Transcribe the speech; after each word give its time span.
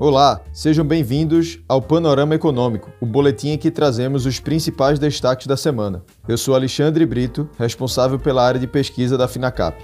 Olá, 0.00 0.40
sejam 0.52 0.84
bem-vindos 0.84 1.58
ao 1.68 1.82
Panorama 1.82 2.32
Econômico, 2.32 2.88
o 3.00 3.04
boletim 3.04 3.48
em 3.48 3.58
que 3.58 3.68
trazemos 3.68 4.26
os 4.26 4.38
principais 4.38 4.96
destaques 4.96 5.48
da 5.48 5.56
semana. 5.56 6.04
Eu 6.28 6.38
sou 6.38 6.54
Alexandre 6.54 7.04
Brito, 7.04 7.50
responsável 7.58 8.16
pela 8.16 8.46
área 8.46 8.60
de 8.60 8.68
pesquisa 8.68 9.18
da 9.18 9.26
Finacap. 9.26 9.76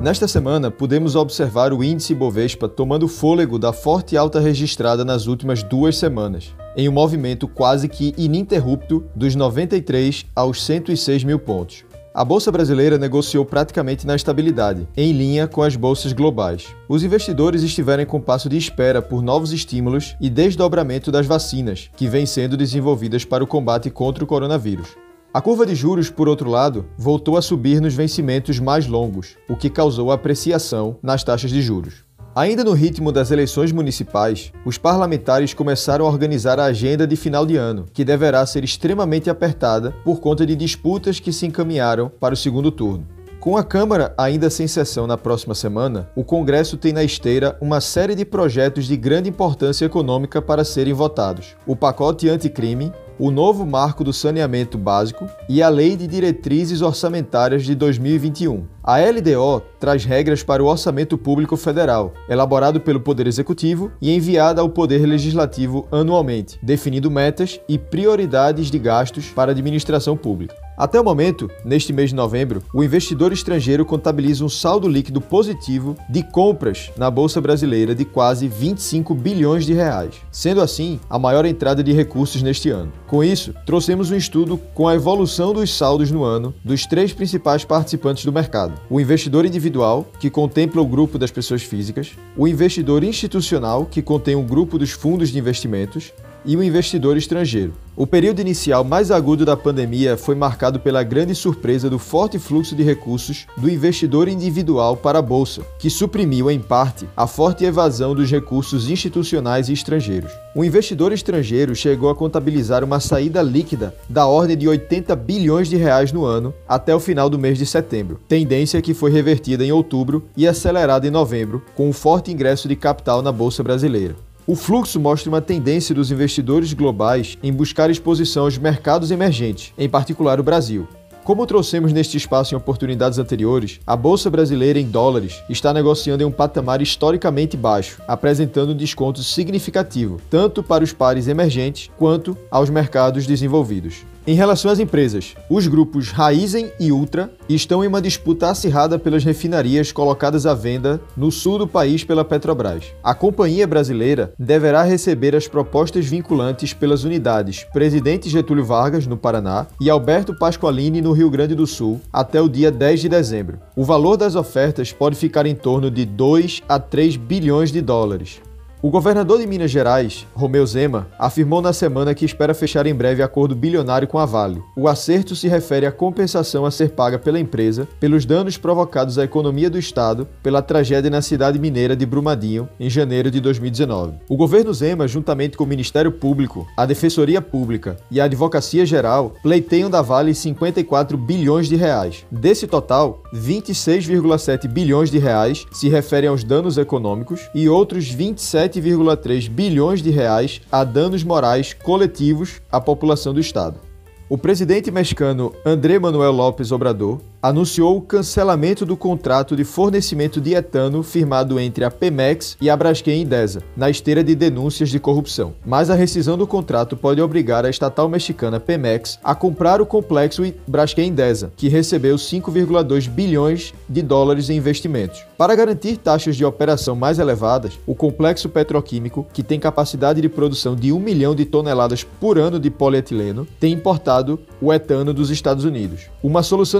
Nesta 0.00 0.26
semana, 0.26 0.70
pudemos 0.70 1.14
observar 1.14 1.74
o 1.74 1.84
índice 1.84 2.14
Bovespa 2.14 2.66
tomando 2.66 3.06
fôlego 3.06 3.58
da 3.58 3.70
forte 3.70 4.16
alta 4.16 4.40
registrada 4.40 5.04
nas 5.04 5.26
últimas 5.26 5.62
duas 5.62 5.98
semanas, 5.98 6.54
em 6.74 6.88
um 6.88 6.92
movimento 6.92 7.46
quase 7.46 7.86
que 7.86 8.14
ininterrupto 8.16 9.04
dos 9.14 9.34
93 9.34 10.24
aos 10.34 10.64
106 10.64 11.24
mil 11.24 11.38
pontos. 11.38 11.84
A 12.20 12.24
bolsa 12.24 12.52
brasileira 12.52 12.98
negociou 12.98 13.46
praticamente 13.46 14.06
na 14.06 14.14
estabilidade, 14.14 14.86
em 14.94 15.10
linha 15.10 15.48
com 15.48 15.62
as 15.62 15.74
bolsas 15.74 16.12
globais. 16.12 16.66
Os 16.86 17.02
investidores 17.02 17.62
estiveram 17.62 18.02
em 18.02 18.06
compasso 18.06 18.46
de 18.46 18.58
espera 18.58 19.00
por 19.00 19.22
novos 19.22 19.54
estímulos 19.54 20.14
e 20.20 20.28
desdobramento 20.28 21.10
das 21.10 21.24
vacinas, 21.24 21.88
que 21.96 22.06
vêm 22.06 22.26
sendo 22.26 22.58
desenvolvidas 22.58 23.24
para 23.24 23.42
o 23.42 23.46
combate 23.46 23.88
contra 23.88 24.22
o 24.22 24.26
coronavírus. 24.26 24.88
A 25.32 25.40
curva 25.40 25.64
de 25.64 25.74
juros, 25.74 26.10
por 26.10 26.28
outro 26.28 26.50
lado, 26.50 26.84
voltou 26.98 27.38
a 27.38 27.42
subir 27.42 27.80
nos 27.80 27.94
vencimentos 27.94 28.58
mais 28.58 28.86
longos, 28.86 29.38
o 29.48 29.56
que 29.56 29.70
causou 29.70 30.12
apreciação 30.12 30.98
nas 31.02 31.24
taxas 31.24 31.50
de 31.50 31.62
juros. 31.62 32.04
Ainda 32.32 32.62
no 32.62 32.72
ritmo 32.74 33.10
das 33.10 33.32
eleições 33.32 33.72
municipais, 33.72 34.52
os 34.64 34.78
parlamentares 34.78 35.52
começaram 35.52 36.06
a 36.06 36.08
organizar 36.08 36.60
a 36.60 36.66
agenda 36.66 37.04
de 37.04 37.16
final 37.16 37.44
de 37.44 37.56
ano, 37.56 37.86
que 37.92 38.04
deverá 38.04 38.46
ser 38.46 38.62
extremamente 38.62 39.28
apertada 39.28 39.92
por 40.04 40.20
conta 40.20 40.46
de 40.46 40.54
disputas 40.54 41.18
que 41.18 41.32
se 41.32 41.44
encaminharam 41.44 42.08
para 42.08 42.34
o 42.34 42.36
segundo 42.36 42.70
turno. 42.70 43.04
Com 43.40 43.56
a 43.56 43.64
Câmara 43.64 44.14
ainda 44.16 44.48
sem 44.48 44.68
sessão 44.68 45.08
na 45.08 45.16
próxima 45.16 45.56
semana, 45.56 46.08
o 46.14 46.22
Congresso 46.22 46.76
tem 46.76 46.92
na 46.92 47.02
esteira 47.02 47.56
uma 47.60 47.80
série 47.80 48.14
de 48.14 48.24
projetos 48.24 48.84
de 48.84 48.96
grande 48.96 49.28
importância 49.28 49.84
econômica 49.84 50.40
para 50.40 50.62
serem 50.62 50.92
votados: 50.92 51.56
o 51.66 51.74
pacote 51.74 52.28
anticrime, 52.28 52.92
o 53.18 53.30
novo 53.30 53.66
marco 53.66 54.04
do 54.04 54.12
saneamento 54.12 54.78
básico 54.78 55.26
e 55.48 55.62
a 55.62 55.68
Lei 55.68 55.96
de 55.96 56.06
Diretrizes 56.06 56.80
Orçamentárias 56.80 57.64
de 57.64 57.74
2021. 57.74 58.64
A 58.82 58.98
LDO 58.98 59.62
traz 59.78 60.06
regras 60.06 60.42
para 60.42 60.64
o 60.64 60.66
orçamento 60.66 61.18
público 61.18 61.54
federal, 61.54 62.14
elaborado 62.28 62.80
pelo 62.80 62.98
Poder 62.98 63.26
Executivo 63.26 63.92
e 64.00 64.14
enviada 64.14 64.62
ao 64.62 64.70
Poder 64.70 65.04
Legislativo 65.04 65.86
anualmente, 65.92 66.58
definindo 66.62 67.10
metas 67.10 67.60
e 67.68 67.78
prioridades 67.78 68.70
de 68.70 68.78
gastos 68.78 69.26
para 69.26 69.50
a 69.50 69.54
administração 69.54 70.16
pública. 70.16 70.54
Até 70.80 70.98
o 70.98 71.04
momento, 71.04 71.50
neste 71.62 71.92
mês 71.92 72.08
de 72.08 72.16
novembro, 72.16 72.62
o 72.72 72.82
investidor 72.82 73.34
estrangeiro 73.34 73.84
contabiliza 73.84 74.42
um 74.42 74.48
saldo 74.48 74.88
líquido 74.88 75.20
positivo 75.20 75.94
de 76.08 76.22
compras 76.22 76.90
na 76.96 77.10
bolsa 77.10 77.38
brasileira 77.38 77.94
de 77.94 78.06
quase 78.06 78.48
25 78.48 79.14
bilhões 79.14 79.66
de 79.66 79.74
reais, 79.74 80.14
sendo 80.32 80.62
assim 80.62 80.98
a 81.10 81.18
maior 81.18 81.44
entrada 81.44 81.84
de 81.84 81.92
recursos 81.92 82.40
neste 82.40 82.70
ano. 82.70 82.90
Com 83.06 83.22
isso, 83.22 83.52
trouxemos 83.66 84.10
um 84.10 84.16
estudo 84.16 84.56
com 84.72 84.88
a 84.88 84.94
evolução 84.94 85.52
dos 85.52 85.76
saldos 85.76 86.10
no 86.10 86.24
ano 86.24 86.54
dos 86.64 86.86
três 86.86 87.12
principais 87.12 87.62
participantes 87.62 88.24
do 88.24 88.32
mercado: 88.32 88.69
o 88.88 89.00
investidor 89.00 89.44
individual, 89.44 90.06
que 90.18 90.30
contempla 90.30 90.82
o 90.82 90.86
grupo 90.86 91.18
das 91.18 91.30
pessoas 91.30 91.62
físicas, 91.62 92.12
o 92.36 92.46
investidor 92.46 93.04
institucional, 93.04 93.86
que 93.86 94.02
contém 94.02 94.34
o 94.34 94.42
grupo 94.42 94.78
dos 94.78 94.90
fundos 94.90 95.30
de 95.30 95.38
investimentos, 95.38 96.12
e 96.44 96.56
o 96.56 96.62
investidor 96.62 97.16
estrangeiro. 97.16 97.72
O 97.96 98.06
período 98.06 98.40
inicial 98.40 98.82
mais 98.82 99.10
agudo 99.10 99.44
da 99.44 99.56
pandemia 99.56 100.16
foi 100.16 100.34
marcado 100.34 100.80
pela 100.80 101.02
grande 101.02 101.34
surpresa 101.34 101.90
do 101.90 101.98
forte 101.98 102.38
fluxo 102.38 102.74
de 102.74 102.82
recursos 102.82 103.46
do 103.58 103.68
investidor 103.68 104.26
individual 104.26 104.96
para 104.96 105.18
a 105.18 105.22
bolsa, 105.22 105.62
que 105.78 105.90
suprimiu, 105.90 106.50
em 106.50 106.58
parte, 106.58 107.06
a 107.14 107.26
forte 107.26 107.62
evasão 107.64 108.14
dos 108.14 108.30
recursos 108.30 108.88
institucionais 108.88 109.68
e 109.68 109.74
estrangeiros. 109.74 110.32
O 110.56 110.64
investidor 110.64 111.12
estrangeiro 111.12 111.74
chegou 111.74 112.08
a 112.08 112.14
contabilizar 112.14 112.82
uma 112.82 113.00
saída 113.00 113.42
líquida 113.42 113.94
da 114.08 114.26
ordem 114.26 114.56
de 114.56 114.66
80 114.66 115.14
bilhões 115.16 115.68
de 115.68 115.76
reais 115.76 116.10
no 116.10 116.24
ano 116.24 116.54
até 116.66 116.94
o 116.94 117.00
final 117.00 117.28
do 117.28 117.38
mês 117.38 117.58
de 117.58 117.66
setembro, 117.66 118.18
tendência 118.26 118.80
que 118.80 118.94
foi 118.94 119.10
revertida 119.10 119.62
em 119.62 119.72
outubro 119.72 120.24
e 120.34 120.48
acelerada 120.48 121.06
em 121.06 121.10
novembro, 121.10 121.62
com 121.74 121.90
um 121.90 121.92
forte 121.92 122.32
ingresso 122.32 122.66
de 122.66 122.76
capital 122.76 123.20
na 123.20 123.30
bolsa 123.30 123.62
brasileira. 123.62 124.29
O 124.46 124.56
fluxo 124.56 124.98
mostra 124.98 125.28
uma 125.28 125.40
tendência 125.40 125.94
dos 125.94 126.10
investidores 126.10 126.72
globais 126.72 127.36
em 127.42 127.52
buscar 127.52 127.90
exposição 127.90 128.44
aos 128.44 128.56
mercados 128.56 129.10
emergentes, 129.10 129.72
em 129.76 129.88
particular 129.88 130.40
o 130.40 130.42
Brasil. 130.42 130.88
Como 131.22 131.46
trouxemos 131.46 131.92
neste 131.92 132.16
espaço 132.16 132.54
em 132.54 132.56
oportunidades 132.56 133.18
anteriores, 133.18 133.78
a 133.86 133.94
bolsa 133.94 134.30
brasileira 134.30 134.80
em 134.80 134.86
dólares 134.86 135.42
está 135.50 135.72
negociando 135.72 136.22
em 136.22 136.26
um 136.26 136.32
patamar 136.32 136.80
historicamente 136.80 137.56
baixo, 137.56 138.00
apresentando 138.08 138.72
um 138.72 138.76
desconto 138.76 139.22
significativo 139.22 140.16
tanto 140.30 140.62
para 140.62 140.82
os 140.82 140.92
pares 140.92 141.28
emergentes 141.28 141.90
quanto 141.98 142.36
aos 142.50 142.70
mercados 142.70 143.26
desenvolvidos. 143.26 144.06
Em 144.30 144.34
relação 144.34 144.70
às 144.70 144.78
empresas, 144.78 145.34
os 145.50 145.66
grupos 145.66 146.12
Raizen 146.12 146.70
e 146.78 146.92
Ultra 146.92 147.32
estão 147.48 147.82
em 147.82 147.88
uma 147.88 148.00
disputa 148.00 148.48
acirrada 148.48 148.96
pelas 148.96 149.24
refinarias 149.24 149.90
colocadas 149.90 150.46
à 150.46 150.54
venda 150.54 151.00
no 151.16 151.32
sul 151.32 151.58
do 151.58 151.66
país 151.66 152.04
pela 152.04 152.24
Petrobras. 152.24 152.84
A 153.02 153.12
companhia 153.12 153.66
brasileira 153.66 154.32
deverá 154.38 154.84
receber 154.84 155.34
as 155.34 155.48
propostas 155.48 156.06
vinculantes 156.06 156.72
pelas 156.72 157.02
unidades 157.02 157.66
Presidente 157.72 158.30
Getúlio 158.30 158.64
Vargas, 158.64 159.04
no 159.04 159.16
Paraná, 159.16 159.66
e 159.80 159.90
Alberto 159.90 160.32
Pasqualini, 160.32 161.00
no 161.00 161.10
Rio 161.10 161.28
Grande 161.28 161.56
do 161.56 161.66
Sul, 161.66 162.00
até 162.12 162.40
o 162.40 162.48
dia 162.48 162.70
10 162.70 163.00
de 163.00 163.08
dezembro. 163.08 163.58
O 163.74 163.82
valor 163.82 164.16
das 164.16 164.36
ofertas 164.36 164.92
pode 164.92 165.16
ficar 165.16 165.44
em 165.44 165.56
torno 165.56 165.90
de 165.90 166.04
2 166.04 166.62
a 166.68 166.78
3 166.78 167.16
bilhões 167.16 167.72
de 167.72 167.80
dólares. 167.80 168.40
O 168.82 168.88
governador 168.88 169.38
de 169.38 169.46
Minas 169.46 169.70
Gerais, 169.70 170.26
Romeu 170.34 170.64
Zema, 170.64 171.06
afirmou 171.18 171.60
na 171.60 171.70
semana 171.70 172.14
que 172.14 172.24
espera 172.24 172.54
fechar 172.54 172.86
em 172.86 172.94
breve 172.94 173.22
acordo 173.22 173.54
bilionário 173.54 174.08
com 174.08 174.18
a 174.18 174.24
Vale. 174.24 174.62
O 174.74 174.88
acerto 174.88 175.36
se 175.36 175.46
refere 175.48 175.84
à 175.84 175.92
compensação 175.92 176.64
a 176.64 176.70
ser 176.70 176.92
paga 176.92 177.18
pela 177.18 177.38
empresa 177.38 177.86
pelos 178.00 178.24
danos 178.24 178.56
provocados 178.56 179.18
à 179.18 179.24
economia 179.24 179.68
do 179.68 179.78
estado 179.78 180.26
pela 180.42 180.62
tragédia 180.62 181.10
na 181.10 181.20
cidade 181.20 181.58
mineira 181.58 181.94
de 181.94 182.06
Brumadinho 182.06 182.70
em 182.80 182.88
janeiro 182.88 183.30
de 183.30 183.38
2019. 183.38 184.14
O 184.26 184.34
governo 184.34 184.72
Zema, 184.72 185.06
juntamente 185.06 185.58
com 185.58 185.64
o 185.64 185.66
Ministério 185.66 186.10
Público, 186.10 186.66
a 186.74 186.86
Defensoria 186.86 187.42
Pública 187.42 187.98
e 188.10 188.18
a 188.18 188.24
Advocacia 188.24 188.86
Geral, 188.86 189.34
pleiteiam 189.42 189.90
da 189.90 190.00
Vale 190.00 190.34
54 190.34 191.18
bilhões 191.18 191.68
de 191.68 191.76
reais. 191.76 192.24
Desse 192.30 192.66
total, 192.66 193.22
26,7 193.34 194.66
bilhões 194.66 195.10
de 195.10 195.18
reais 195.18 195.66
se 195.70 195.90
referem 195.90 196.30
aos 196.30 196.42
danos 196.42 196.78
econômicos 196.78 197.50
e 197.54 197.68
outros 197.68 198.08
27 198.08 198.69
7,3 198.70 199.48
bilhões 199.48 200.02
de 200.02 200.10
reais 200.10 200.60
a 200.70 200.84
danos 200.84 201.24
morais 201.24 201.72
coletivos 201.72 202.60
à 202.70 202.80
população 202.80 203.34
do 203.34 203.40
estado. 203.40 203.80
O 204.28 204.38
presidente 204.38 204.92
mexicano 204.92 205.52
André 205.66 205.98
Manuel 205.98 206.30
López 206.30 206.70
Obrador 206.70 207.20
anunciou 207.42 207.96
o 207.96 208.02
cancelamento 208.02 208.84
do 208.84 208.96
contrato 208.96 209.56
de 209.56 209.64
fornecimento 209.64 210.40
de 210.40 210.54
etano 210.54 211.02
firmado 211.02 211.58
entre 211.58 211.84
a 211.84 211.90
Pemex 211.90 212.56
e 212.60 212.68
a 212.68 212.76
Braskem 212.76 213.22
Idesa, 213.22 213.62
na 213.76 213.88
esteira 213.88 214.22
de 214.22 214.34
denúncias 214.34 214.90
de 214.90 215.00
corrupção. 215.00 215.54
Mas 215.64 215.88
a 215.88 215.94
rescisão 215.94 216.36
do 216.36 216.46
contrato 216.46 216.96
pode 216.96 217.20
obrigar 217.20 217.64
a 217.64 217.70
estatal 217.70 218.08
mexicana 218.08 218.60
Pemex 218.60 219.18
a 219.24 219.34
comprar 219.34 219.80
o 219.80 219.86
complexo 219.86 220.42
Braskem 220.66 221.08
Idesa, 221.08 221.52
que 221.56 221.68
recebeu 221.68 222.16
5,2 222.16 223.08
bilhões 223.08 223.72
de 223.88 224.02
dólares 224.02 224.50
em 224.50 224.56
investimentos. 224.56 225.24
Para 225.38 225.54
garantir 225.54 225.96
taxas 225.96 226.36
de 226.36 226.44
operação 226.44 226.94
mais 226.94 227.18
elevadas, 227.18 227.78
o 227.86 227.94
complexo 227.94 228.48
petroquímico, 228.48 229.26
que 229.32 229.42
tem 229.42 229.58
capacidade 229.58 230.20
de 230.20 230.28
produção 230.28 230.76
de 230.76 230.92
1 230.92 230.98
milhão 230.98 231.34
de 231.34 231.46
toneladas 231.46 232.04
por 232.04 232.38
ano 232.38 232.60
de 232.60 232.70
polietileno, 232.70 233.46
tem 233.58 233.72
importado 233.72 234.38
o 234.60 234.72
etano 234.72 235.14
dos 235.14 235.30
Estados 235.30 235.64
Unidos. 235.64 236.10
Uma 236.22 236.42
solução 236.42 236.78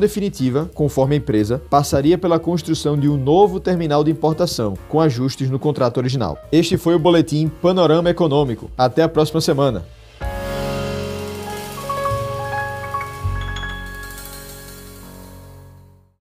conforme 0.74 1.14
a 1.14 1.18
empresa, 1.18 1.60
passaria 1.70 2.18
pela 2.18 2.38
construção 2.38 2.98
de 2.98 3.08
um 3.08 3.16
novo 3.16 3.60
terminal 3.60 4.02
de 4.02 4.10
importação, 4.10 4.76
com 4.88 5.00
ajustes 5.00 5.50
no 5.50 5.58
contrato 5.58 5.98
original. 5.98 6.38
Este 6.50 6.76
foi 6.76 6.94
o 6.94 6.98
boletim 6.98 7.48
Panorama 7.60 8.10
Econômico. 8.10 8.70
Até 8.76 9.02
a 9.02 9.08
próxima 9.08 9.40
semana. 9.40 9.84